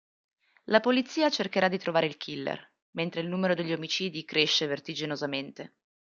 La 0.63 0.79
polizia 0.79 1.29
cercherà 1.29 1.67
di 1.67 1.77
trovare 1.77 2.07
il 2.07 2.17
killer, 2.17 2.73
mentre 2.93 3.21
il 3.21 3.27
numero 3.27 3.53
degli 3.53 3.71
omicidi 3.71 4.25
cresce 4.25 4.65
vertiginosamente. 4.65 5.75